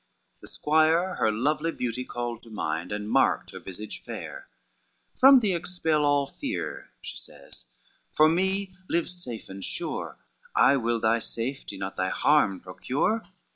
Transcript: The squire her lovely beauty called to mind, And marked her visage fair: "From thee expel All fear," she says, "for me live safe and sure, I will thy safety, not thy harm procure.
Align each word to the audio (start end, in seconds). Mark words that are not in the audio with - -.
The 0.39 0.47
squire 0.47 1.13
her 1.17 1.31
lovely 1.31 1.71
beauty 1.71 2.03
called 2.03 2.41
to 2.41 2.49
mind, 2.49 2.91
And 2.91 3.07
marked 3.07 3.51
her 3.51 3.59
visage 3.59 4.01
fair: 4.03 4.47
"From 5.19 5.41
thee 5.41 5.53
expel 5.53 6.05
All 6.05 6.25
fear," 6.25 6.89
she 7.03 7.17
says, 7.17 7.67
"for 8.11 8.27
me 8.27 8.73
live 8.89 9.11
safe 9.11 9.47
and 9.47 9.63
sure, 9.63 10.17
I 10.55 10.75
will 10.75 10.99
thy 10.99 11.19
safety, 11.19 11.77
not 11.77 11.97
thy 11.97 12.09
harm 12.09 12.59
procure. 12.61 13.25